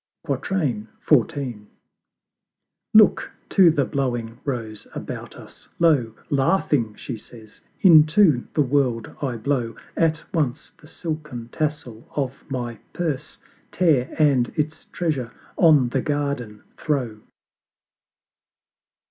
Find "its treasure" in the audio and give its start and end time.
14.55-15.31